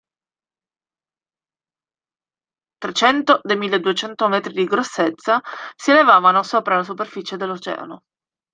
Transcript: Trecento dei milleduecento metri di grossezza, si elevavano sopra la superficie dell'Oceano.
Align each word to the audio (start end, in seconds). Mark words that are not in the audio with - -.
Trecento 2.79 3.39
dei 3.43 3.55
milleduecento 3.55 4.27
metri 4.29 4.51
di 4.51 4.65
grossezza, 4.65 5.39
si 5.75 5.91
elevavano 5.91 6.41
sopra 6.41 6.75
la 6.77 6.83
superficie 6.83 7.37
dell'Oceano. 7.37 8.01